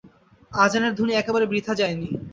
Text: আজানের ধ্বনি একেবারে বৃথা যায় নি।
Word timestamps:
আজানের 0.51 0.93
ধ্বনি 0.97 1.13
একেবারে 1.15 1.45
বৃথা 1.47 1.73
যায় 1.75 1.95
নি। 1.95 2.07